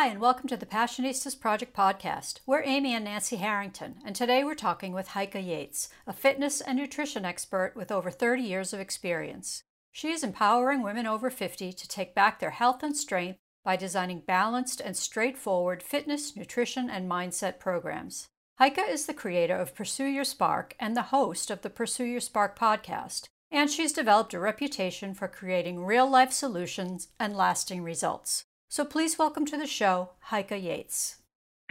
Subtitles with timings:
[0.00, 2.38] Hi, and welcome to the Passionistas Project podcast.
[2.46, 6.78] We're Amy and Nancy Harrington, and today we're talking with Heike Yates, a fitness and
[6.78, 9.62] nutrition expert with over 30 years of experience.
[9.92, 14.22] She is empowering women over 50 to take back their health and strength by designing
[14.26, 18.26] balanced and straightforward fitness, nutrition, and mindset programs.
[18.56, 22.20] Heike is the creator of Pursue Your Spark and the host of the Pursue Your
[22.20, 28.46] Spark podcast, and she's developed a reputation for creating real life solutions and lasting results.
[28.72, 31.16] So please welcome to the show, Heike Yates.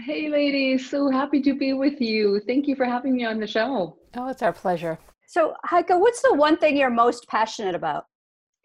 [0.02, 0.90] Hey, ladies.
[0.90, 2.42] So happy to be with you.
[2.46, 3.96] Thank you for having me on the show.
[4.18, 5.00] Oh, it's our pleasure.
[5.26, 8.08] So, Heike, what's the one thing you're most passionate about?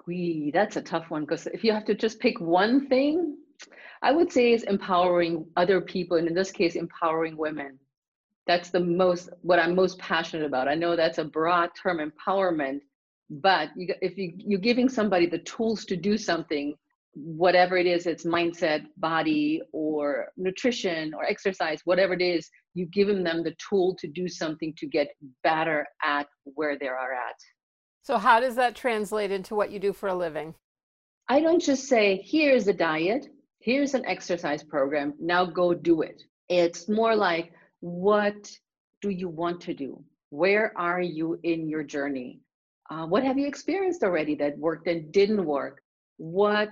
[0.08, 3.36] Wee, that's a tough one because if you have to just pick one thing,
[4.02, 7.78] I would say is empowering other people, and in this case, empowering women.
[8.48, 10.66] That's the most what I'm most passionate about.
[10.66, 12.80] I know that's a broad term, empowerment,
[13.30, 16.74] but you, if you, you're giving somebody the tools to do something,
[17.14, 23.08] whatever it is it's mindset body or nutrition or exercise whatever it is you give
[23.08, 25.08] them the tool to do something to get
[25.42, 27.36] better at where they are at.
[28.02, 30.54] So how does that translate into what you do for a living?
[31.28, 33.26] I don't just say here's a diet
[33.64, 36.22] here's an exercise program now go do it.
[36.50, 38.50] It's more like what
[39.00, 40.04] do you want to do?
[40.28, 42.40] Where are you in your journey?
[42.90, 45.80] Uh, what have you experienced already that worked and didn't work?
[46.18, 46.70] What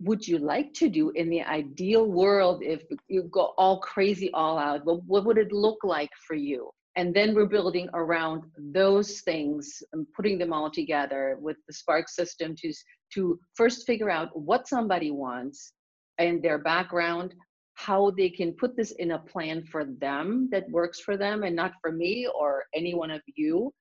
[0.00, 4.58] would you like to do in the ideal world if you go all crazy all
[4.58, 4.84] out?
[4.84, 6.70] What, what would it look like for you?
[6.96, 12.08] And then we're building around those things and putting them all together with the spark
[12.08, 12.72] system to
[13.14, 15.72] to first figure out what somebody wants
[16.18, 17.34] and their background
[17.74, 21.56] how they can put this in a plan for them that works for them and
[21.56, 23.72] not for me or any one of you.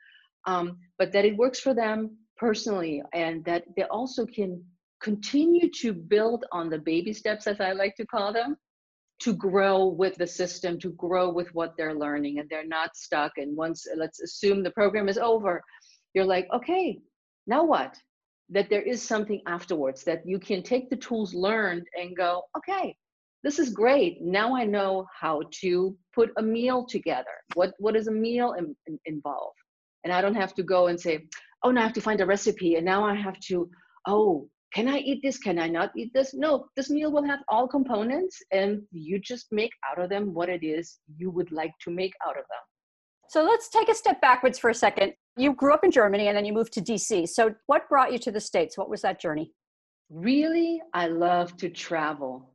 [0.45, 4.63] Um, but that it works for them personally and that they also can
[5.01, 8.57] continue to build on the baby steps, as I like to call them,
[9.21, 13.33] to grow with the system, to grow with what they're learning, and they're not stuck.
[13.37, 15.61] And once, let's assume the program is over,
[16.13, 16.99] you're like, okay,
[17.47, 17.97] now what?
[18.49, 22.95] That there is something afterwards, that you can take the tools learned and go, okay,
[23.43, 24.21] this is great.
[24.21, 27.25] Now I know how to put a meal together.
[27.53, 29.53] What, what does a meal in, in, involve?
[30.03, 31.27] And I don't have to go and say,
[31.63, 32.75] oh, now I have to find a recipe.
[32.75, 33.69] And now I have to,
[34.07, 35.37] oh, can I eat this?
[35.37, 36.33] Can I not eat this?
[36.33, 40.49] No, this meal will have all components and you just make out of them what
[40.49, 42.61] it is you would like to make out of them.
[43.29, 45.13] So let's take a step backwards for a second.
[45.37, 47.29] You grew up in Germany and then you moved to DC.
[47.29, 48.77] So what brought you to the States?
[48.77, 49.53] What was that journey?
[50.09, 52.51] Really, I love to travel.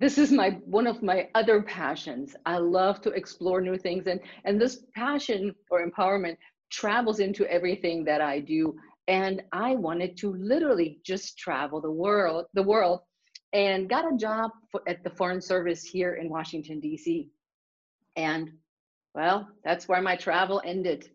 [0.00, 2.36] This is my one of my other passions.
[2.46, 6.36] I love to explore new things and and this passion or empowerment
[6.70, 8.76] travels into everything that I do
[9.08, 13.00] and I wanted to literally just travel the world, the world,
[13.54, 17.30] and got a job for, at the Foreign Service here in Washington D.C.
[18.16, 18.52] And
[19.14, 21.10] well, that's where my travel ended.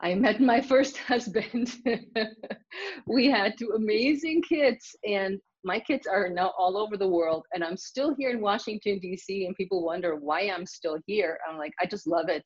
[0.00, 1.74] I met my first husband.
[3.06, 7.44] we had two amazing kids, and my kids are now all over the world.
[7.52, 11.38] And I'm still here in Washington, D.C., and people wonder why I'm still here.
[11.50, 12.44] I'm like, I just love it.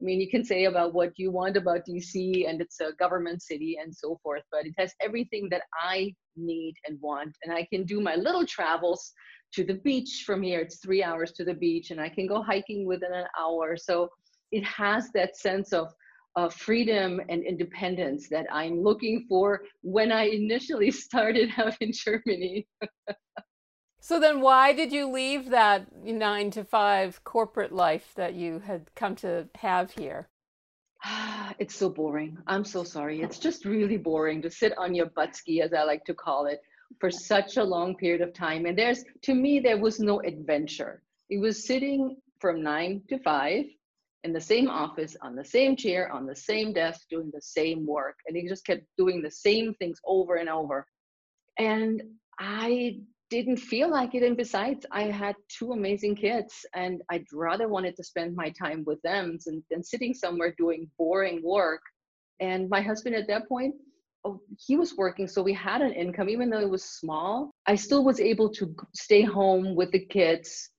[0.00, 3.42] I mean, you can say about what you want about DC and it's a government
[3.42, 7.34] city and so forth, but it has everything that I need and want.
[7.42, 9.12] And I can do my little travels
[9.54, 10.60] to the beach from here.
[10.60, 13.76] It's three hours to the beach, and I can go hiking within an hour.
[13.76, 14.10] So
[14.52, 15.88] it has that sense of
[16.36, 22.66] uh, freedom and independence that I'm looking for when I initially started out in Germany.
[24.08, 28.82] So then, why did you leave that nine to five corporate life that you had
[28.94, 30.28] come to have here?
[31.58, 32.38] It's so boring.
[32.46, 33.20] I'm so sorry.
[33.20, 36.46] It's just really boring to sit on your butt ski, as I like to call
[36.46, 36.60] it,
[37.00, 38.64] for such a long period of time.
[38.66, 41.02] And there's, to me, there was no adventure.
[41.28, 43.64] It was sitting from nine to five
[44.22, 47.84] in the same office, on the same chair, on the same desk, doing the same
[47.84, 48.18] work.
[48.28, 50.86] And he just kept doing the same things over and over.
[51.58, 52.04] And
[52.38, 53.00] I
[53.30, 54.22] didn't feel like it.
[54.22, 58.84] And besides, I had two amazing kids, and I'd rather wanted to spend my time
[58.86, 61.80] with them than, than sitting somewhere doing boring work.
[62.40, 63.74] And my husband at that point,
[64.24, 67.50] oh, he was working, so we had an income, even though it was small.
[67.66, 70.70] I still was able to stay home with the kids,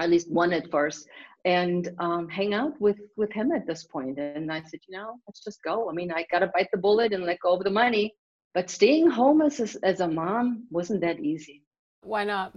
[0.00, 1.06] at least one at first,
[1.44, 4.18] and um, hang out with with him at this point.
[4.18, 5.90] And I said, you know, let's just go.
[5.90, 8.14] I mean, I got to bite the bullet and let go of the money.
[8.54, 11.61] But staying home as a, as a mom wasn't that easy.
[12.02, 12.54] Why not?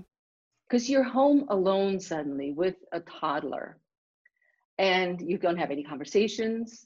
[0.67, 3.77] Because you're home alone suddenly with a toddler
[4.77, 6.85] and you don't have any conversations.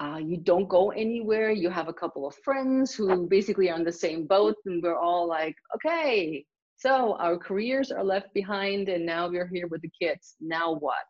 [0.00, 1.50] Uh, you don't go anywhere.
[1.50, 4.96] You have a couple of friends who basically are on the same boat, and we're
[4.96, 6.44] all like, okay,
[6.76, 10.36] So our careers are left behind, and now we're here with the kids.
[10.40, 11.06] Now what?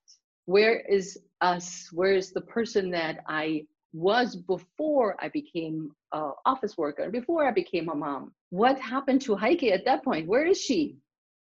[0.46, 1.90] Where is us?
[1.92, 7.50] Where is the person that I was before I became an office worker, before I
[7.50, 8.32] became a mom?
[8.50, 10.28] What happened to Heike at that point?
[10.28, 10.96] Where is she?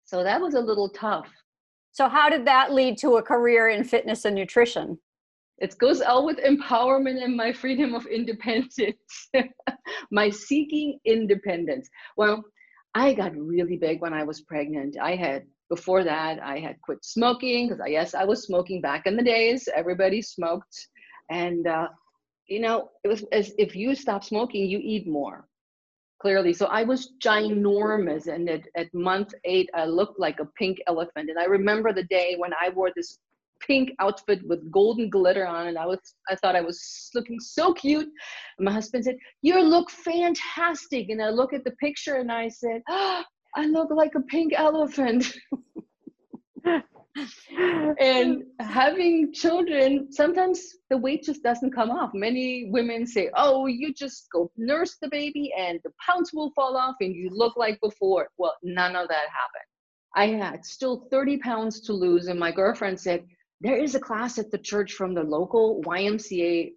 [0.04, 1.28] So that was a little tough.
[1.92, 4.98] So, how did that lead to a career in fitness and nutrition?
[5.58, 9.28] It goes all with empowerment and my freedom of independence,
[10.10, 11.88] my seeking independence.
[12.16, 12.42] Well,
[12.94, 14.96] I got really big when I was pregnant.
[15.00, 19.06] I had, before that, I had quit smoking because, I, yes, I was smoking back
[19.06, 19.68] in the days.
[19.74, 20.88] Everybody smoked.
[21.30, 21.88] And, uh,
[22.50, 25.46] you know, it was as if you stop smoking, you eat more
[26.20, 26.52] clearly.
[26.52, 28.26] So I was ginormous.
[28.26, 31.30] And at, at month eight, I looked like a pink elephant.
[31.30, 33.18] And I remember the day when I wore this
[33.66, 36.00] pink outfit with golden glitter on and I was
[36.30, 38.08] I thought I was looking so cute.
[38.58, 42.80] my husband said, "You look fantastic." And I look at the picture and I said,
[42.88, 43.22] oh,
[43.56, 45.36] "I look like a pink elephant."
[47.98, 52.10] and having children, sometimes the weight just doesn't come off.
[52.14, 56.76] Many women say, "Oh, you just go nurse the baby and the pounds will fall
[56.76, 59.68] off and you look like before." Well, none of that happened.
[60.14, 63.24] I had still 30 pounds to lose, and my girlfriend said,
[63.60, 66.72] there is a class at the church from the local YMCA,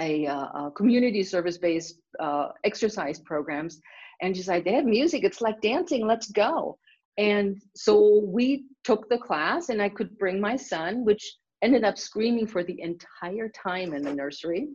[0.00, 3.80] a, uh, a community service based uh, exercise programs.
[4.20, 6.78] And she's like, they have music, it's like dancing, let's go.
[7.18, 11.98] And so we took the class, and I could bring my son, which ended up
[11.98, 14.68] screaming for the entire time in the nursery.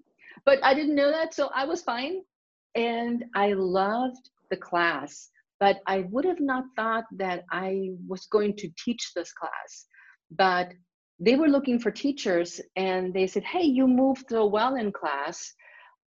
[0.46, 2.22] But I didn't know that, so I was fine.
[2.76, 5.30] And I loved the class,
[5.60, 9.86] but I would have not thought that I was going to teach this class.
[10.32, 10.74] But
[11.20, 15.54] they were looking for teachers and they said, Hey, you moved a well in class.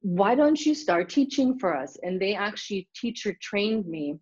[0.02, 1.98] Why don't you start teaching for us?
[2.04, 4.20] And they actually teacher trained me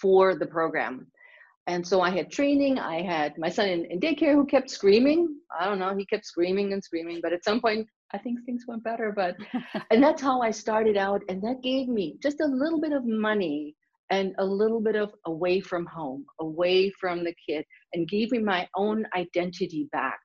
[0.00, 1.08] for the program.
[1.66, 2.78] And so I had training.
[2.78, 5.36] I had my son in, in daycare who kept screaming.
[5.58, 8.64] I don't know, he kept screaming and screaming, but at some point I think things
[8.66, 9.12] went better.
[9.14, 9.36] But
[9.90, 11.22] and that's how I started out.
[11.28, 13.76] And that gave me just a little bit of money
[14.10, 18.40] and a little bit of away from home, away from the kid, and gave me
[18.40, 20.18] my own identity back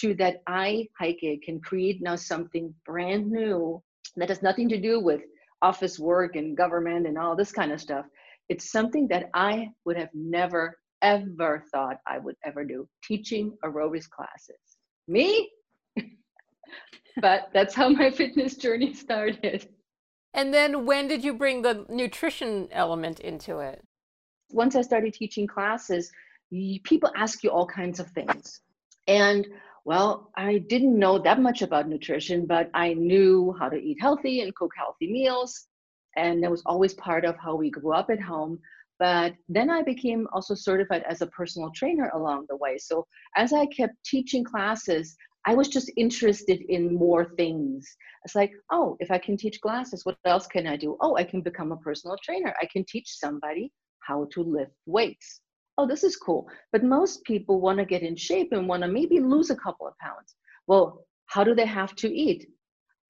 [0.00, 3.82] to that I, Heike, can create now something brand new
[4.16, 5.20] that has nothing to do with
[5.62, 8.06] office work and government and all this kind of stuff.
[8.48, 14.08] It's something that I would have never, ever thought I would ever do teaching aerobics
[14.08, 14.56] classes.
[15.06, 15.50] Me?
[17.20, 19.68] but that's how my fitness journey started.
[20.34, 23.82] And then when did you bring the nutrition element into it?
[24.50, 26.10] Once I started teaching classes,
[26.84, 28.60] people ask you all kinds of things.
[29.06, 29.46] And
[29.84, 34.42] well, I didn't know that much about nutrition, but I knew how to eat healthy
[34.42, 35.66] and cook healthy meals.
[36.18, 38.58] And that was always part of how we grew up at home.
[38.98, 42.76] But then I became also certified as a personal trainer along the way.
[42.78, 43.06] So
[43.36, 45.16] as I kept teaching classes,
[45.46, 47.86] I was just interested in more things.
[48.24, 50.96] It's like, oh, if I can teach classes, what else can I do?
[51.00, 52.52] Oh, I can become a personal trainer.
[52.60, 55.40] I can teach somebody how to lift weights.
[55.78, 56.48] Oh, this is cool.
[56.72, 59.86] But most people want to get in shape and want to maybe lose a couple
[59.86, 60.34] of pounds.
[60.66, 62.48] Well, how do they have to eat?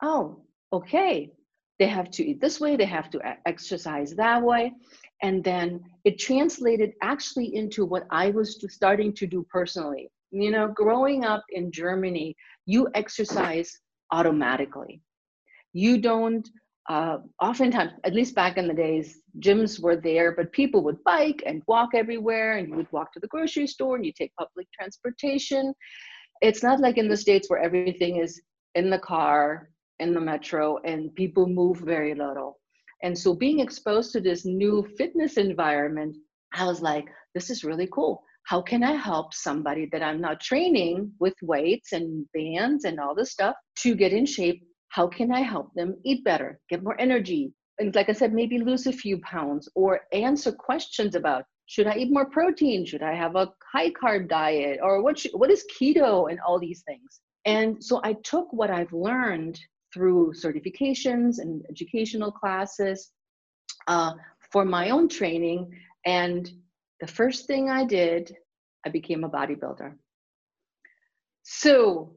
[0.03, 1.33] Oh, okay.
[1.79, 4.73] They have to eat this way, they have to exercise that way.
[5.23, 10.69] And then it translated actually into what I was starting to do personally you know,
[10.69, 12.37] growing up in Germany,
[12.67, 13.79] you exercise
[14.13, 15.01] automatically.
[15.73, 16.49] You don't,
[16.89, 21.43] uh, oftentimes, at least back in the days, gyms were there, but people would bike
[21.47, 24.67] and walk everywhere, and you would walk to the grocery store and you take public
[24.73, 25.75] transportation.
[26.41, 28.41] It's not like in the States where everything is
[28.75, 32.61] in the car, in the metro, and people move very little.
[33.03, 36.17] And so being exposed to this new fitness environment,
[36.55, 40.41] I was like, this is really cool how can I help somebody that I'm not
[40.41, 44.63] training with weights and bands and all this stuff to get in shape?
[44.89, 47.53] How can I help them eat better, get more energy?
[47.79, 51.97] And like I said, maybe lose a few pounds or answer questions about should I
[51.97, 52.87] eat more protein?
[52.87, 54.79] Should I have a high carb diet?
[54.83, 57.21] Or what, should, what is keto and all these things?
[57.45, 59.61] And so I took what I've learned
[59.93, 63.11] through certifications and educational classes
[63.87, 64.13] uh,
[64.53, 65.71] for my own training
[66.07, 66.51] and
[67.01, 68.35] the first thing I did,
[68.85, 69.93] I became a bodybuilder.
[71.43, 72.15] So,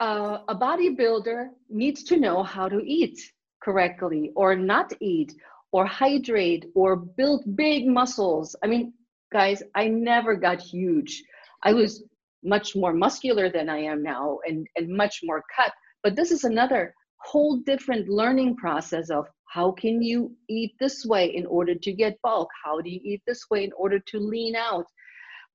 [0.00, 3.18] uh, a bodybuilder needs to know how to eat
[3.62, 5.32] correctly or not eat
[5.72, 8.56] or hydrate or build big muscles.
[8.64, 8.92] I mean,
[9.32, 11.22] guys, I never got huge.
[11.62, 12.04] I was
[12.42, 15.72] much more muscular than I am now and, and much more cut.
[16.02, 21.26] But this is another whole different learning process of how can you eat this way
[21.26, 22.48] in order to get bulk?
[22.64, 24.86] How do you eat this way in order to lean out?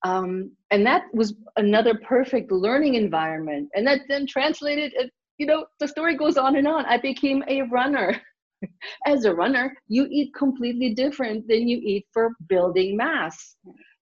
[0.04, 3.70] Um, and that was another perfect learning environment.
[3.74, 6.86] And that then translated it you know the story goes on and on.
[6.86, 8.20] I became a runner.
[9.06, 13.56] As a runner you eat completely different than you eat for building mass.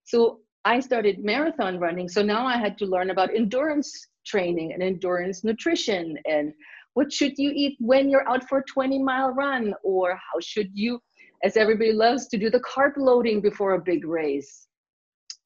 [0.04, 2.08] So i started marathon running.
[2.08, 6.18] So now i had to learn about endurance training and endurance nutrition?
[6.26, 6.54] And
[6.94, 9.74] what should you eat when you're out for a 20 mile run?
[9.84, 11.00] Or how should you
[11.44, 14.68] as everybody loves to do the carb loading before a big race?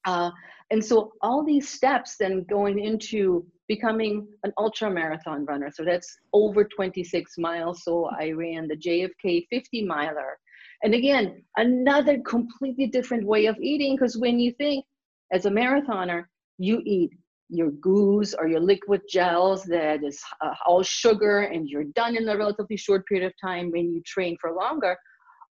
[0.06, 0.30] Uh,
[0.70, 5.70] and so all these steps then going into becoming an ultra marathon runner.
[5.72, 7.84] So that's over 26 miles.
[7.84, 10.38] So i ran the jfk 50 miler.
[10.82, 14.84] And again another completely different way of eating because when you think
[15.32, 16.24] as a marathoner
[16.58, 17.10] you eat
[17.50, 22.28] your goos or your liquid gels that is uh, all sugar and you're done in
[22.28, 24.96] a relatively short period of time when you train for longer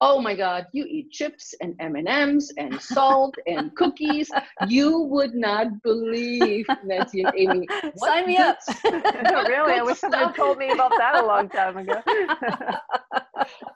[0.02, 4.30] oh my god you eat chips and m&ms and salt and cookies.
[4.68, 8.60] You would not believe nancy and amy sign me up.
[8.86, 12.02] no, really i wish someone told me about that a long time ago.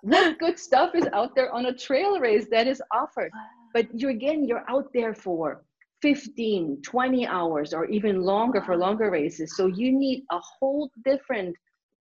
[0.02, 3.32] What good stuff is out there on a trail race that is offered?
[3.74, 5.64] But you again you're out there for
[6.02, 9.56] 15 20 hours or even longer for longer races.
[9.56, 11.56] So you need a whole different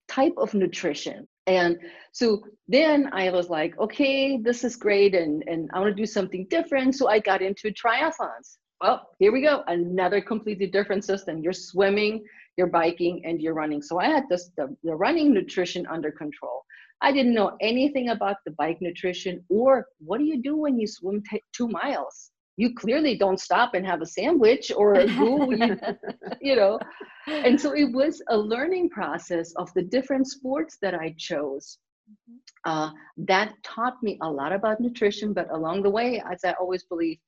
[0.08, 1.28] type of nutrition.
[1.48, 1.78] And
[2.12, 6.06] so then i was like okay this is great and and i want to do
[6.06, 6.96] something different.
[6.96, 8.58] So i got into triathlons.
[8.82, 11.40] Well here we go another completely different system.
[11.40, 12.24] You're swimming
[12.58, 13.82] you're biking and you're running.
[13.82, 16.64] So i had this the, the running nutrition under control.
[17.02, 20.88] I didn't know anything about the bike nutrition or what do you do when you
[20.88, 25.08] swim t- two miles you clearly don't stop and have a sandwich or a
[26.42, 26.80] you know.
[27.28, 31.78] And so it was a learning process of the different sports that I chose.
[32.10, 32.72] Mm-hmm.
[32.72, 36.84] Uh, that taught me a lot about nutrition, but along the way, as I always
[36.84, 37.20] believe,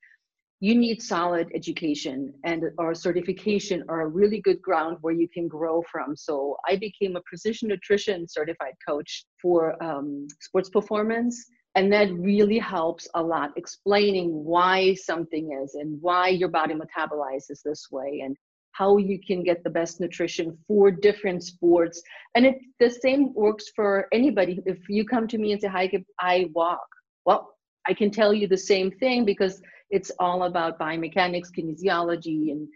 [0.62, 5.48] you need solid education and or certification or a really good ground where you can
[5.48, 6.17] grow from.
[6.17, 11.45] So I became a precision nutrition certified coach for um, sports performance
[11.75, 17.61] and that really helps a lot explaining why something is and why your body metabolizes
[17.63, 18.35] this way and
[18.71, 22.01] how you can get the best nutrition for different sports.
[22.35, 24.61] And it the same works for anybody.
[24.65, 26.88] If you come to me and say hi i walk
[27.25, 27.53] well
[27.88, 32.67] i can tell you the same thing because it's all about biomechanics kinesiology and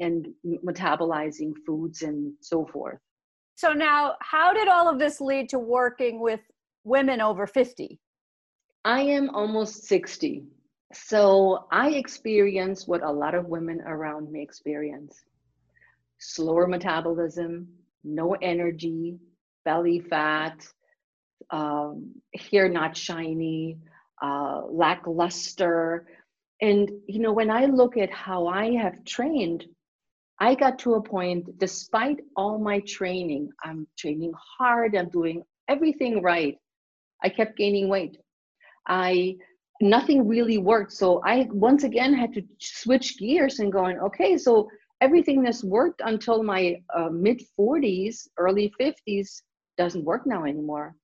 [0.00, 0.28] and
[0.64, 2.98] metabolizing foods and so forth.
[3.54, 6.40] So now how did all of this lead to working with
[6.84, 8.00] women over 50
[8.84, 10.44] I am almost 60.
[10.92, 15.24] So I experience what a lot of women around me experience
[16.22, 17.66] slower metabolism,
[18.04, 19.18] no energy,
[19.64, 20.66] belly fat,
[21.50, 23.78] um, hair not shiny,
[24.22, 26.06] uh, lackluster.
[26.60, 29.64] And, you know, when I look at how I have trained,
[30.38, 36.22] I got to a point, despite all my training, I'm training hard, I'm doing everything
[36.22, 36.58] right.
[37.22, 38.18] I kept gaining weight.
[38.86, 39.36] I
[39.80, 40.92] nothing really worked.
[40.92, 44.68] So I once again had to switch gears and going, okay, so
[45.00, 49.42] everything that's worked until my uh, mid 40s, early 50s
[49.78, 50.94] doesn't work now anymore.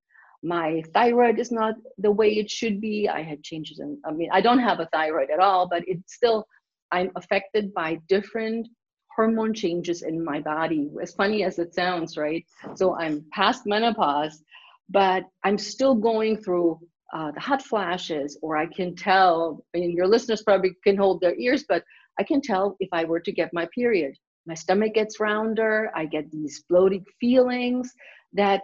[0.42, 3.08] My thyroid is not the way it should be.
[3.08, 6.14] I had changes in, I mean, I don't have a thyroid at all, but it's
[6.14, 6.46] still,
[6.92, 8.68] I'm affected by different
[9.16, 10.90] hormone changes in my body.
[11.02, 12.44] As funny as it sounds, right?
[12.74, 14.42] So I'm past menopause,
[14.90, 16.78] but I'm still going through
[17.12, 21.20] uh, the hot flashes, or I can tell, I mean, your listeners probably can hold
[21.20, 21.84] their ears, but
[22.18, 24.14] I can tell if I were to get my period.
[24.46, 27.92] My stomach gets rounder, I get these bloated feelings
[28.32, 28.62] that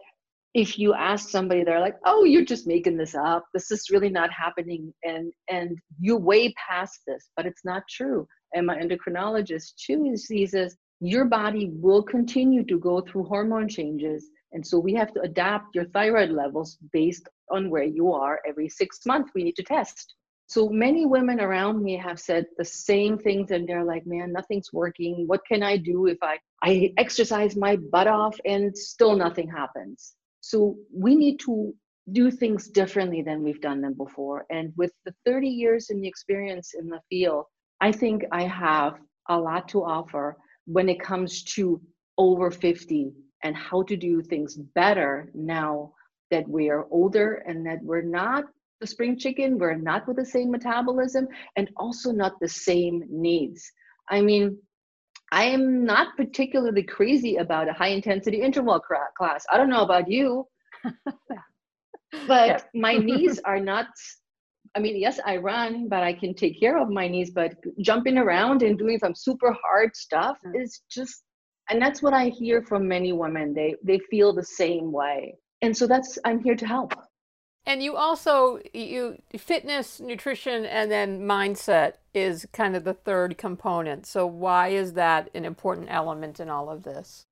[0.54, 3.44] if you ask somebody, they're like, oh, you're just making this up.
[3.54, 4.92] This is really not happening.
[5.02, 8.26] And, and you're way past this, but it's not true.
[8.54, 14.28] And my endocrinologist too sees this, your body will continue to go through hormone changes
[14.52, 18.68] and so we have to adapt your thyroid levels based on where you are every
[18.68, 19.30] six months.
[19.34, 20.14] We need to test.
[20.46, 24.72] So many women around me have said the same things, and they're like, man, nothing's
[24.72, 25.24] working.
[25.26, 30.14] What can I do if I, I exercise my butt off and still nothing happens?
[30.40, 31.74] So we need to
[32.10, 34.44] do things differently than we've done them before.
[34.50, 37.46] And with the 30 years in the experience in the field,
[37.80, 41.80] I think I have a lot to offer when it comes to
[42.18, 45.92] over 50 and how to do things better now
[46.30, 48.44] that we are older and that we're not
[48.80, 53.70] the spring chicken, we're not with the same metabolism and also not the same needs.
[54.10, 54.58] I mean,
[55.30, 59.46] I am not particularly crazy about a high intensity interval class.
[59.50, 60.46] I don't know about you.
[62.26, 63.86] but my knees are not
[64.74, 67.30] I mean, yes, I run, but I can take care of my knees.
[67.30, 70.62] But jumping around and doing some super hard stuff mm.
[70.62, 71.22] is just,
[71.68, 73.54] and that's what I hear from many women.
[73.54, 76.94] They they feel the same way, and so that's I'm here to help.
[77.64, 84.06] And you also you fitness, nutrition, and then mindset is kind of the third component.
[84.06, 87.26] So why is that an important element in all of this?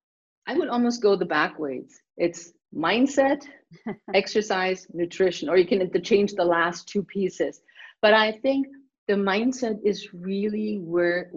[0.46, 2.00] I would almost go the backwards.
[2.16, 3.42] It's mindset,
[4.14, 7.60] exercise, nutrition, or you can interchange the last two pieces.
[8.00, 8.66] But I think
[9.08, 11.32] the mindset is really where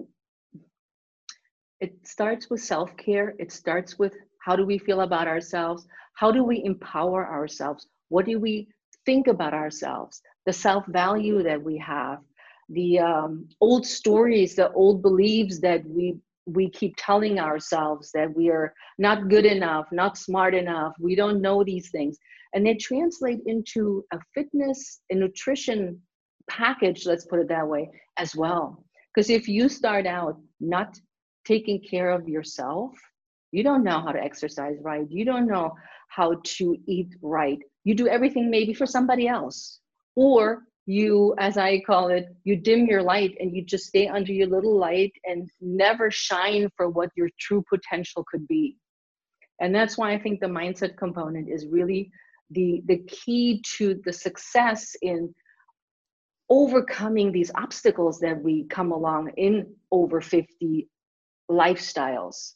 [1.84, 3.36] it starts with self care.
[3.40, 5.86] It starts with how do we feel about ourselves?
[6.16, 7.88] How do we empower ourselves?
[8.08, 8.70] What do we
[9.06, 10.22] think about ourselves?
[10.46, 12.20] The self value that we have,
[12.70, 18.50] the um, old stories, the old beliefs that we we keep telling ourselves that we
[18.50, 22.18] are not good enough, not smart enough, we don't know these things.
[22.54, 26.02] And they translate into a fitness and nutrition
[26.50, 28.84] package, let's put it that way, as well.
[29.10, 31.00] Because if you start out not
[31.46, 32.94] taking care of yourself,
[33.52, 35.74] you don't know how to exercise right, you don't know
[36.08, 37.60] how to eat right.
[37.84, 39.80] You do everything maybe for somebody else.
[40.16, 44.34] Or you as i call it you dim your light and you just stay under
[44.34, 48.78] your little light and never shine for what your true potential could be
[49.62, 52.12] and that's why i think the mindset component is really
[52.52, 55.34] the the key to the success in
[56.50, 60.88] overcoming these obstacles that we come along in over 50
[61.54, 62.54] lifestyles.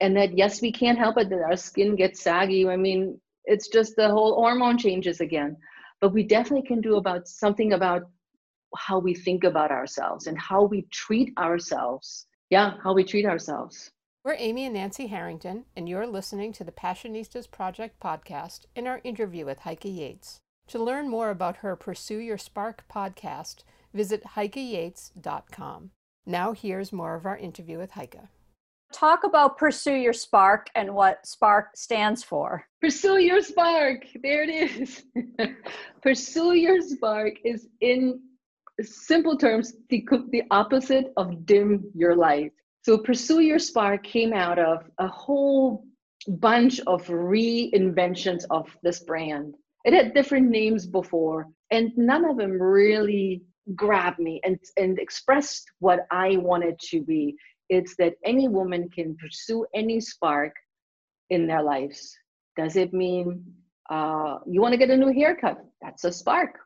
[0.00, 2.68] And that yes we can't help it that our skin gets saggy.
[2.68, 5.56] I mean it's just the whole hormone changes again.
[6.00, 8.02] But we definitely can do about something about
[8.76, 12.26] how we think about ourselves and how we treat ourselves.
[12.50, 13.90] Yeah how we treat ourselves.
[14.24, 19.00] We're amy and nancy harrington and you're listening to the passionistas project podcast in our
[19.04, 20.40] interview with heike yates.
[20.68, 23.62] To learn more about her pursue your spark podcast
[23.94, 25.90] visit heikeyates.com
[26.26, 28.16] now here's more of our interview with heike
[28.96, 32.64] talk about pursue your spark and what spark stands for.
[32.80, 34.06] Pursue your spark.
[34.22, 35.04] There it is.
[36.02, 38.20] Pursue your spark is in
[38.80, 42.52] simple terms the, the opposite of dim your light.
[42.82, 45.84] So pursue your spark came out of a whole
[46.28, 49.56] bunch of reinventions of this brand.
[49.84, 53.42] It had different names before and none of them really
[53.74, 57.36] grabbed me and, and expressed what i wanted to be
[57.68, 60.52] it's that any woman can pursue any spark
[61.30, 62.16] in their lives.
[62.56, 63.44] Does it mean
[63.90, 65.58] uh, you want to get a new haircut?
[65.82, 66.58] That's a spark.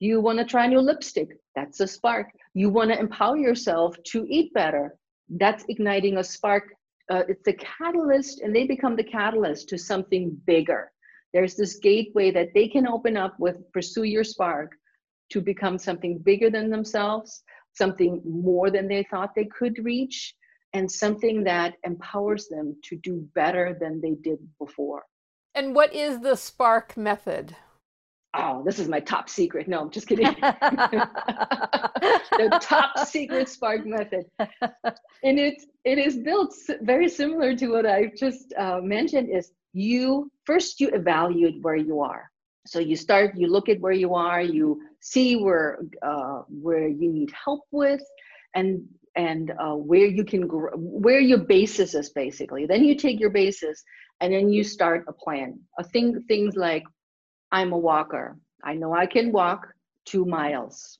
[0.00, 1.28] You want to try a new lipstick?
[1.56, 2.28] That's a spark.
[2.54, 4.96] You want to empower yourself to eat better?
[5.28, 6.64] That's igniting a spark.
[7.10, 10.92] Uh, it's a catalyst, and they become the catalyst to something bigger.
[11.32, 14.72] There's this gateway that they can open up with Pursue Your Spark
[15.30, 17.42] to become something bigger than themselves
[17.74, 20.34] something more than they thought they could reach,
[20.72, 25.04] and something that empowers them to do better than they did before.
[25.54, 27.56] And what is the Spark method?
[28.34, 29.66] Oh, this is my top secret.
[29.68, 30.26] No, I'm just kidding.
[30.40, 31.08] the
[32.60, 38.52] top secret Spark method, and it's it is built very similar to what I just
[38.58, 39.30] uh, mentioned.
[39.34, 42.30] Is you first you evaluate where you are.
[42.68, 47.10] So you start, you look at where you are, you see where uh, where you
[47.10, 48.02] need help with
[48.54, 52.66] and and uh, where you can grow, where your basis is basically.
[52.66, 53.82] Then you take your basis
[54.20, 55.58] and then you start a plan.
[55.78, 56.84] A thing things like
[57.52, 58.36] i'm a walker.
[58.62, 59.66] I know i can walk
[60.04, 60.98] two miles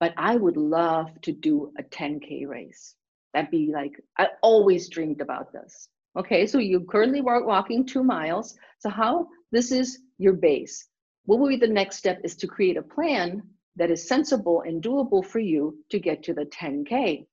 [0.00, 2.96] but i would love to do a 10k race.
[3.32, 5.88] That'd be like i always dreamed about this.
[6.18, 8.58] Okay so you currently work walking two miles.
[8.80, 10.88] So how this is your base
[11.26, 13.42] what will be the next step is to create a plan
[13.76, 17.26] that is sensible and doable for you to get to the 10K.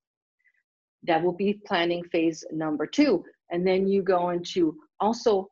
[1.03, 3.23] That will be planning phase number two.
[3.51, 5.49] And then you go into also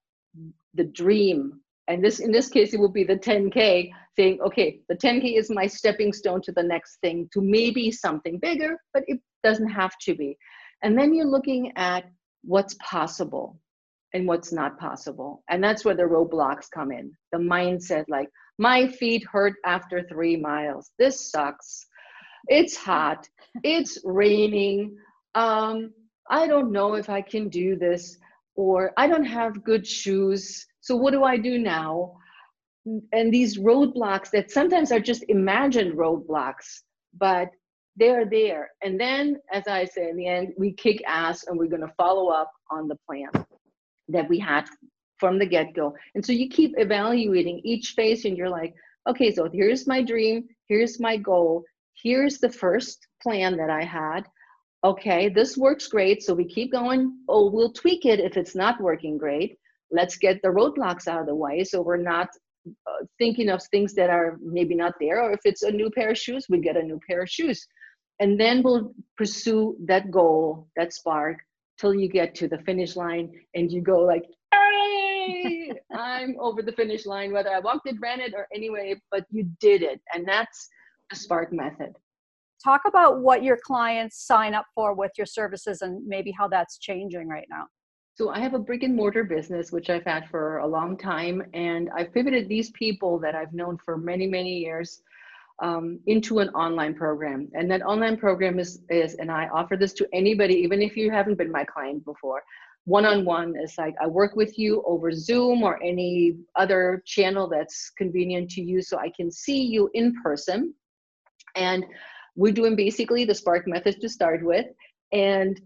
[0.74, 1.62] the dream.
[1.88, 5.50] And this in this case, it will be the 10K, saying, okay, the 10K is
[5.50, 9.98] my stepping stone to the next thing, to maybe something bigger, but it doesn't have
[10.02, 10.38] to be.
[10.84, 12.06] And then you're looking at
[12.44, 13.60] what's possible
[14.14, 15.44] and what's not possible.
[15.50, 17.12] And that's where the roadblocks come in.
[17.32, 20.92] The mindset like, my feet hurt after three miles.
[21.00, 21.86] This sucks.
[22.48, 23.28] It's hot.
[23.64, 24.96] It's raining.
[25.36, 25.94] Um,
[26.30, 28.18] I don't know if I can do this,
[28.56, 30.66] or I don't have good shoes.
[30.82, 32.14] So what do I do now?
[33.14, 36.82] And these roadblocks that sometimes are just imagined roadblocks,
[37.18, 37.50] but
[37.96, 38.72] they're there.
[38.82, 41.94] And then, as I say in the end, we kick ass and we're going to
[41.98, 43.30] follow up on the plan
[44.12, 44.66] that we had
[45.22, 45.94] from the get-go.
[46.16, 48.74] And so you keep evaluating each phase and you're like
[49.10, 51.64] okay so here's my dream here's my goal
[52.04, 54.24] here's the first plan that i had.
[54.84, 57.02] Okay this works great so we keep going.
[57.30, 59.58] Oh we'll tweak it if it's not working great.
[59.92, 62.30] Let's get the roadblocks out of the way so we're not
[62.90, 66.12] uh, thinking of things that are maybe not there or if it's a new pair
[66.12, 67.60] of shoes we get a new pair of shoes.
[68.20, 71.38] And then we'll pursue that goal that spark
[71.82, 76.72] till you get to the finish line and you go like hey i'm over the
[76.72, 80.02] finish line whether i walked it ran it or anyway but you did it.
[80.14, 80.70] And that's
[81.10, 81.94] the spark method.
[82.64, 86.78] Talk about what your clients sign up for with your services and maybe how that's
[86.78, 87.66] changing right now.
[88.16, 91.42] So I have a brick and mortar business, which I've had for a long time,
[91.54, 95.02] and I've pivoted these people that I've known for many, many years
[95.62, 97.48] um, into an online program.
[97.54, 101.12] And that online program is, is, and I offer this to anybody, even if you
[101.12, 102.42] haven't been my client before.
[102.86, 108.50] One-on-one is like I work with you over Zoom or any other channel that's convenient
[108.52, 110.74] to you, so I can see you in person.
[111.56, 111.86] And
[112.36, 114.66] we're doing basically the Spark method to start with,
[115.12, 115.62] and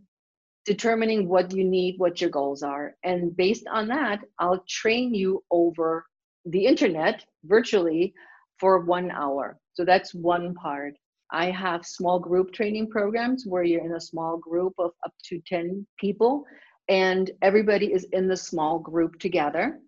[0.66, 2.96] determining what you need, what your goals are.
[3.04, 6.06] And based on that, I'll train you over
[6.46, 8.14] the internet virtually
[8.60, 9.58] for one hour.
[9.74, 10.96] So that's one part.
[11.32, 15.42] I have small group training programs where you're in a small group of up to
[15.48, 16.46] 10 people
[16.88, 19.80] and everybody is in the small group together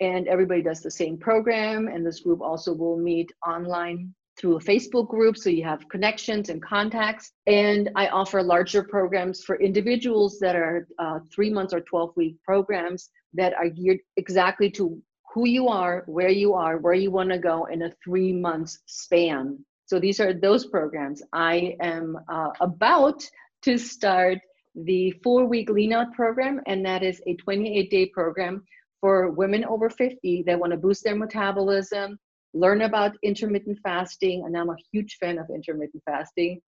[0.00, 4.60] and everybody does the same program and this group also will meet online through a
[4.60, 7.32] Facebook group, so you have connections and contacts.
[7.46, 12.36] And I offer larger programs for individuals that are uh, three months or 12 week
[12.42, 15.00] programs that are geared exactly to
[15.34, 18.78] who you are, where you are, where you want to go in a three months
[18.86, 19.58] span.
[19.86, 21.22] So these are those programs.
[21.32, 23.28] I am uh, about
[23.62, 24.38] to start
[24.76, 28.62] the four week lean out program, and that is a 28 day program
[29.00, 32.16] for women over 50 that want to boost their metabolism,
[32.54, 36.60] learn about intermittent fasting, and I'm a huge fan of intermittent fasting.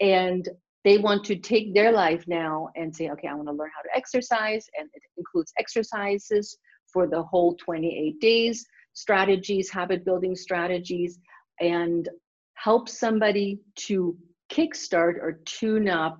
[0.00, 0.48] And
[0.84, 3.82] they want to take their life now and say, okay, I want to learn how
[3.82, 6.56] to exercise, and it includes exercises
[6.92, 11.18] for the whole 28 days, strategies, habit building strategies,
[11.60, 12.08] and
[12.54, 14.16] help somebody to
[14.50, 16.18] kickstart or tune up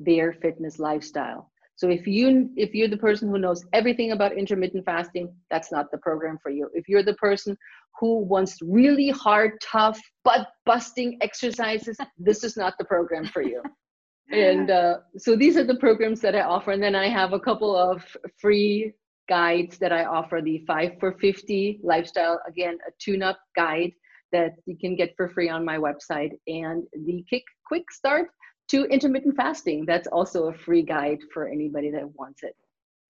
[0.00, 1.50] their fitness lifestyle.
[1.76, 5.90] So if you if you're the person who knows everything about intermittent fasting, that's not
[5.90, 6.70] the program for you.
[6.72, 7.56] If you're the person
[7.98, 13.60] who wants really hard, tough, butt busting exercises, this is not the program for you.
[14.32, 16.70] and uh, so these are the programs that I offer.
[16.70, 18.04] And then I have a couple of
[18.40, 18.92] free
[19.28, 23.92] guides that I offer the 5 for 50 lifestyle, again, a tune up guide
[24.32, 28.28] that you can get for free on my website, and the kick quick start
[28.68, 29.84] to intermittent fasting.
[29.86, 32.54] That's also a free guide for anybody that wants it.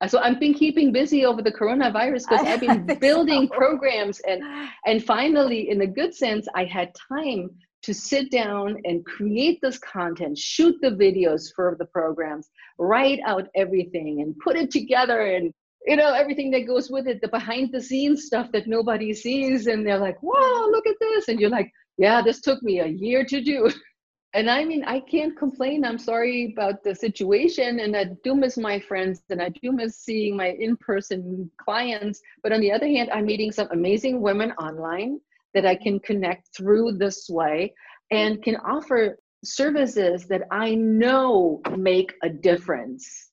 [0.01, 3.57] Uh, so I've been keeping busy over the coronavirus because I've been building so.
[3.57, 4.43] programs and
[4.87, 7.51] and finally in a good sense I had time
[7.83, 12.49] to sit down and create this content, shoot the videos for the programs,
[12.79, 15.53] write out everything and put it together and
[15.87, 19.67] you know everything that goes with it, the behind the scenes stuff that nobody sees
[19.67, 22.87] and they're like, "Wow, look at this." And you're like, "Yeah, this took me a
[22.87, 23.71] year to do."
[24.35, 25.85] and I mean, I can't complain.
[25.85, 29.99] I'm sorry about the situation, and I do miss my friends, and I do miss
[29.99, 32.21] seeing my in-person clients.
[32.43, 35.21] But on the other hand, I'm meeting some amazing women online
[35.53, 37.75] that I can connect through this way,
[38.11, 43.33] and can offer services that I know make a difference.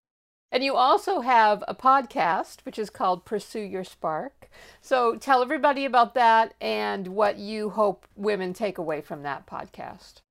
[0.51, 4.49] And you also have a podcast, which is called Pursue Your Spark.
[4.81, 10.21] So tell everybody about that and what you hope women take away from that podcast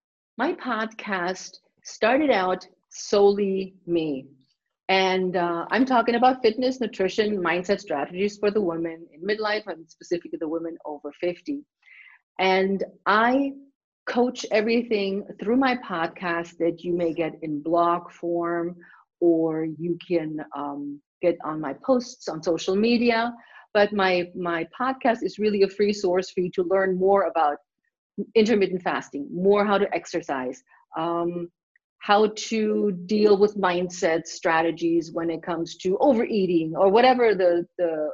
[0.40, 4.26] my podcast started out solely me.
[4.88, 9.84] And uh, I'm talking about fitness, nutrition, mindset strategies for the women in midlife and
[9.86, 11.62] specifically the women over 50.
[12.38, 13.52] And I
[14.06, 18.76] coach everything through my podcast that you may get in blog form
[19.20, 23.32] or you can um, get on my posts on social media.
[23.72, 27.58] But my, my podcast is really a free source for you to learn more about
[28.34, 30.62] intermittent fasting, more how to exercise,
[30.98, 31.48] um,
[31.98, 38.08] how to deal with mindset strategies when it comes to overeating or whatever the, the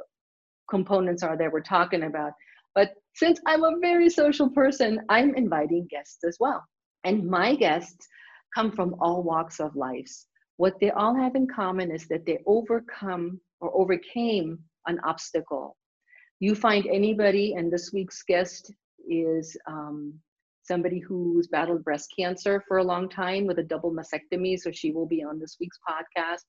[0.69, 2.33] components are that we're talking about.
[2.75, 6.63] But since I'm a very social person, I'm inviting guests as well.
[7.03, 8.07] And my guests
[8.53, 10.11] come from all walks of life.
[10.57, 15.77] What they all have in common is that they overcome or overcame an obstacle.
[16.39, 18.71] You find anybody, and this week's guest
[19.07, 20.13] is um,
[20.63, 24.59] somebody who's battled breast cancer for a long time with a double mastectomy.
[24.59, 26.43] So she will be on this week's podcast.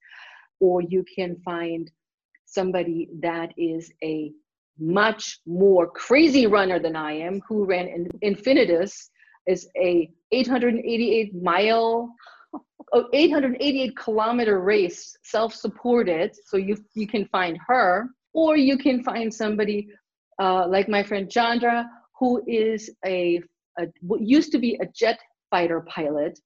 [0.61, 1.90] Or you can find
[2.44, 4.33] somebody that is a
[4.79, 9.11] much more crazy runner than I am, who ran in Infinitus,
[9.47, 12.12] is a 888 mile,
[12.94, 16.35] 888 kilometer race, self-supported.
[16.46, 19.88] So you you can find her, or you can find somebody
[20.40, 23.40] uh, like my friend Chandra, who is a,
[23.79, 23.87] a
[24.18, 25.18] used to be a jet
[25.51, 26.38] fighter pilot,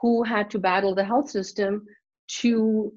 [0.00, 1.86] who had to battle the health system
[2.26, 2.92] to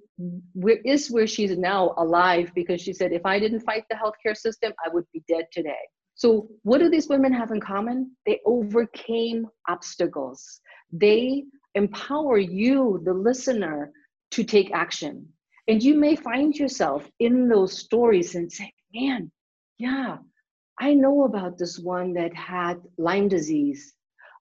[0.53, 4.36] where is where she's now alive because she said if i didn't fight the healthcare
[4.36, 5.83] system i would be dead today
[6.15, 10.60] so what do these women have in common they overcame obstacles
[10.91, 11.43] they
[11.77, 13.91] empower you the listener
[14.31, 15.27] to take action
[15.67, 19.31] and you may find yourself in those stories and say man
[19.77, 20.17] yeah
[20.79, 23.93] i know about this one that had lyme disease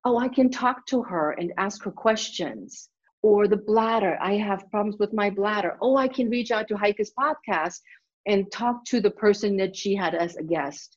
[0.05, 2.88] oh i can talk to her and ask her questions
[3.27, 4.16] or the bladder.
[4.20, 5.77] I have problems with my bladder.
[5.81, 7.81] Oh, I can reach out to Heike's podcast
[8.27, 10.96] and talk to the person that she had as a guest.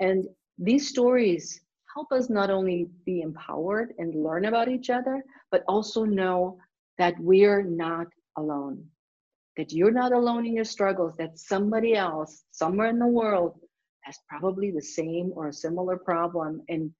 [0.00, 0.26] And
[0.58, 1.60] these stories
[1.94, 6.58] help us not only be empowered and learn about each other, but also know
[6.98, 8.84] that we're not alone.
[9.56, 13.58] That you're not alone in your struggles, that somebody else, somewhere in the world,
[14.02, 16.90] has probably the same or a similar problem and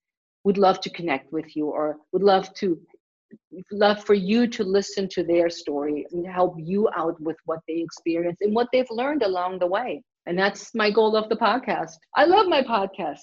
[0.45, 2.79] would love to connect with you or would love to
[3.71, 7.75] love for you to listen to their story and help you out with what they
[7.75, 10.03] experience and what they've learned along the way.
[10.27, 11.93] And that's my goal of the podcast.
[12.17, 13.21] I love my podcast.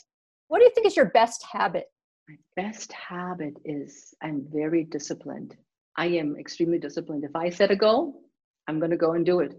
[0.48, 1.86] What do you think is your best habit?
[2.30, 5.56] My best habit is I'm very disciplined.
[5.98, 7.24] I am extremely disciplined.
[7.24, 8.22] If I set a goal,
[8.68, 9.58] I'm going to go and do it.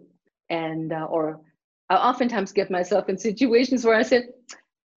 [0.51, 1.41] And, uh, or
[1.91, 4.29] I oftentimes get myself in situations where I said,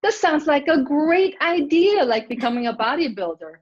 [0.03, 3.53] this sounds like a great idea, like becoming a bodybuilder.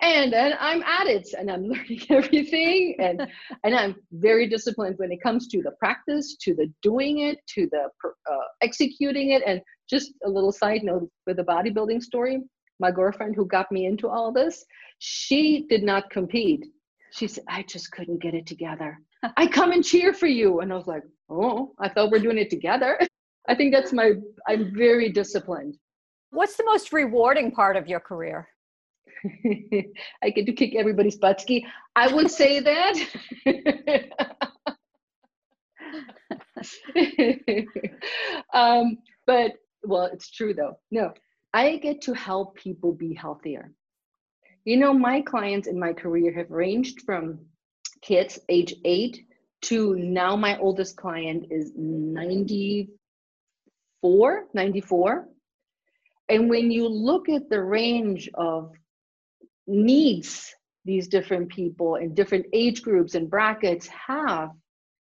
[0.00, 2.96] And then I'm at it and I'm learning everything.
[3.00, 3.26] And,
[3.64, 7.68] and I'm very disciplined when it comes to the practice, to the doing it, to
[7.72, 9.42] the uh, executing it.
[9.44, 12.40] And just a little side note with the bodybuilding story
[12.80, 14.64] my girlfriend who got me into all this,
[14.98, 16.64] she did not compete.
[17.12, 18.98] She said, I just couldn't get it together.
[19.36, 20.60] I come and cheer for you.
[20.60, 22.98] And I was like, oh, I thought we're doing it together.
[23.48, 24.12] I think that's my,
[24.46, 25.76] I'm very disciplined.
[26.30, 28.46] What's the most rewarding part of your career?
[30.22, 31.66] I get to kick everybody's butt ski.
[31.96, 32.94] I would say that.
[38.54, 39.54] um, but
[39.88, 40.78] well, it's true though.
[40.90, 41.12] No,
[41.52, 43.72] I get to help people be healthier.
[44.64, 47.40] You know, my clients in my career have ranged from
[48.02, 49.24] kids age eight
[49.62, 55.28] to now my oldest client is 94, 94
[56.28, 58.72] and when you look at the range of
[59.66, 64.50] needs these different people and different age groups and brackets have,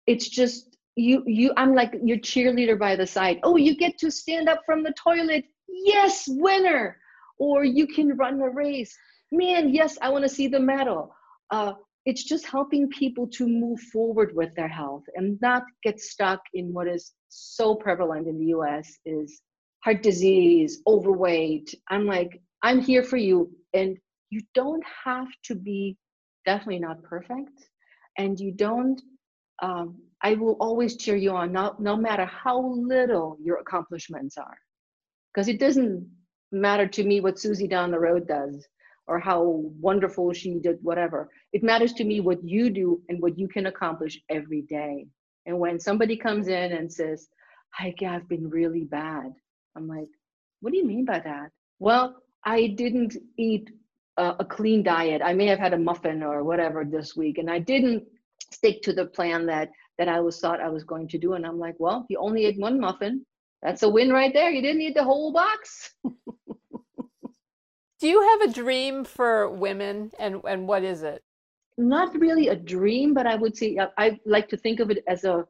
[0.07, 0.68] it's just
[0.99, 3.39] you you I'm like your cheerleader by the side.
[3.43, 5.45] Oh, you get to stand up from the toilet.
[5.69, 6.99] Yes, winner.
[7.39, 8.97] Or you can run a race.
[9.31, 11.15] Man, yes, I want to see the medal.
[11.51, 16.41] Uh, it's just helping people to move forward with their health and not get stuck
[16.55, 19.41] in what is so prevalent in the US is
[19.85, 21.75] heart disease, overweight.
[21.89, 23.51] I'm like, I'm here for you.
[23.75, 23.97] And
[24.31, 25.97] you don't have to be
[26.45, 27.69] definitely not perfect.
[28.17, 29.01] And you don't,
[29.61, 34.59] um, I will always cheer you on, no, no matter how little your accomplishments are.
[35.33, 36.09] Because it doesn't
[36.51, 38.67] matter to me what Susie down the road does
[39.07, 39.43] or how
[39.81, 41.29] wonderful she did, whatever.
[41.53, 45.07] It matters to me what you do and what you can accomplish every day.
[45.47, 47.29] And when somebody comes in and says,
[47.71, 49.33] Heike, I've been really bad.
[49.77, 50.09] I'm like,
[50.61, 51.51] what do you mean by that?
[51.79, 53.71] Well, I didn't eat
[54.17, 55.23] a, a clean diet.
[55.25, 58.05] I may have had a muffin or whatever this week, and I didn't
[58.51, 61.35] stick to the plan that that I was thought I was going to do.
[61.35, 63.25] And I'm like, well, you only ate one muffin.
[63.63, 64.51] That's a win right there.
[64.51, 65.95] You didn't eat the whole box.
[66.05, 71.23] do you have a dream for women, and and what is it?
[71.77, 75.03] Not really a dream, but I would say I, I like to think of it
[75.09, 75.45] as a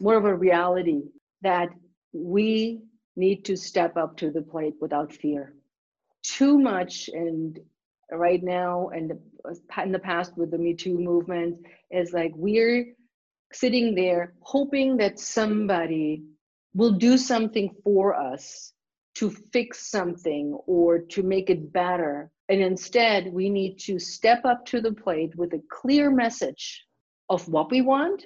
[0.00, 1.02] more of a reality
[1.42, 1.68] that
[2.12, 2.82] we
[3.16, 5.54] need to step up to the plate without fear.
[6.22, 7.58] Too much, and
[8.12, 9.12] right now, and
[9.84, 12.94] in the past with the Me Too movement, is like we're
[13.52, 16.22] sitting there hoping that somebody
[16.74, 18.72] will do something for us
[19.14, 22.30] to fix something or to make it better.
[22.48, 26.84] And instead, we need to step up to the plate with a clear message
[27.30, 28.24] of what we want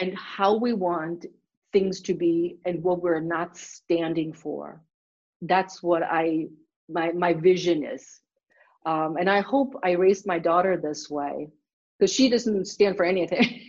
[0.00, 1.26] and how we want
[1.72, 4.82] things to be and what we're not standing for.
[5.42, 6.46] That's what I
[6.88, 8.21] my my vision is.
[8.84, 11.48] Um, and I hope I raised my daughter this way
[11.98, 13.60] because she doesn't stand for anything.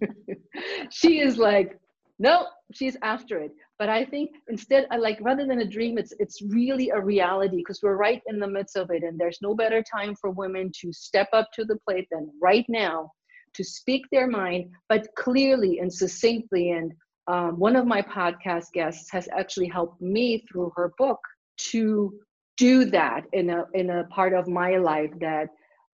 [0.90, 1.78] she is like,
[2.18, 3.52] no, she's after it.
[3.78, 7.56] But I think instead, I like rather than a dream, it's it's really a reality
[7.56, 10.70] because we're right in the midst of it, and there's no better time for women
[10.80, 13.10] to step up to the plate than right now
[13.54, 16.70] to speak their mind, but clearly and succinctly.
[16.70, 16.92] And
[17.26, 21.18] um, one of my podcast guests has actually helped me through her book
[21.72, 22.18] to
[22.62, 25.48] do that in a in a part of my life that,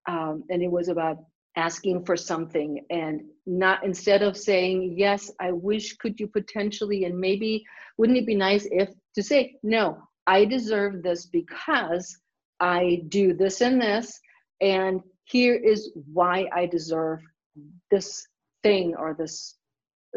[0.07, 1.16] um, and it was about
[1.57, 7.18] asking for something and not instead of saying yes i wish could you potentially and
[7.18, 7.64] maybe
[7.96, 12.07] wouldn't it be nice if to say no i deserve this because
[12.61, 14.20] i do this and this
[14.61, 17.20] and here is why i deserve
[17.90, 18.28] this
[18.62, 19.57] thing or this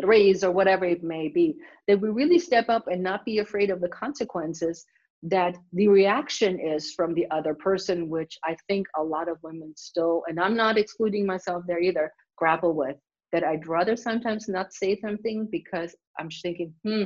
[0.03, 1.55] raise or whatever it may be
[1.87, 4.85] that we really step up and not be afraid of the consequences
[5.23, 9.73] that the reaction is from the other person, which I think a lot of women
[9.75, 12.97] still, and I'm not excluding myself there either, grapple with.
[13.31, 17.05] That I'd rather sometimes not say something because I'm thinking, hmm,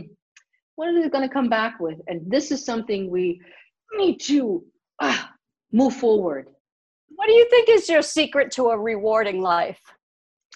[0.76, 2.00] what are they going to come back with?
[2.08, 3.40] And this is something we
[3.96, 4.64] need to
[5.02, 5.32] ah,
[5.72, 6.48] move forward.
[7.10, 9.80] What do you think is your secret to a rewarding life?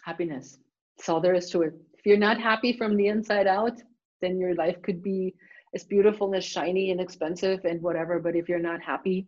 [0.03, 0.57] Happiness.
[0.97, 1.73] That's all there is to it.
[1.97, 3.79] If you're not happy from the inside out,
[4.21, 5.35] then your life could be
[5.73, 8.19] as beautiful and shiny and expensive and whatever.
[8.19, 9.27] But if you're not happy,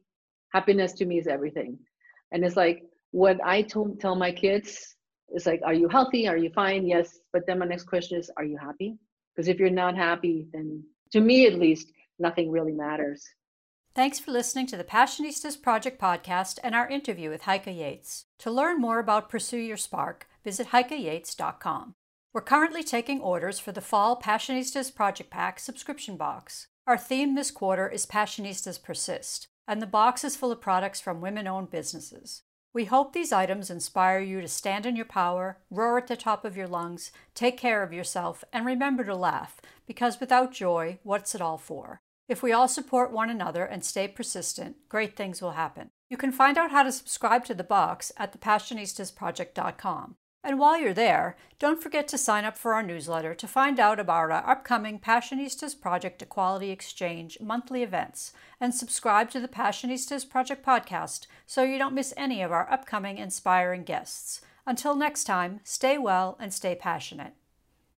[0.52, 1.78] happiness to me is everything.
[2.32, 4.96] And it's like what I told, tell my kids
[5.30, 6.28] is like, are you healthy?
[6.28, 6.88] Are you fine?
[6.88, 7.20] Yes.
[7.34, 8.98] But then my next question is, are you happy?
[9.36, 13.28] Because if you're not happy, then to me at least, nothing really matters.
[13.94, 18.26] Thanks for listening to the Passionistas Project podcast and our interview with Heike Yates.
[18.40, 21.96] To learn more about Pursue Your Spark, visit heikeyates.com.
[22.34, 26.68] We're currently taking orders for the Fall Passionistas Project Pack subscription box.
[26.88, 31.20] Our theme this quarter is Passionistas Persist, and the box is full of products from
[31.20, 32.44] women owned businesses.
[32.74, 36.46] We hope these items inspire you to stand in your power, roar at the top
[36.46, 41.36] of your lungs, take care of yourself, and remember to laugh, because without joy, what's
[41.36, 42.00] it all for?
[42.30, 45.90] If we all support one another and stay persistent, great things will happen.
[46.10, 50.16] You can find out how to subscribe to the box at thepassionistasproject.com.
[50.44, 54.00] And while you're there, don't forget to sign up for our newsletter to find out
[54.00, 60.66] about our upcoming Passionistas Project Equality Exchange monthly events and subscribe to the Passionistas Project
[60.66, 64.42] podcast so you don't miss any of our upcoming inspiring guests.
[64.66, 67.34] Until next time, stay well and stay passionate.